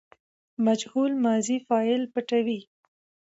[0.65, 2.59] مجهول ماضي فاعل پټوي.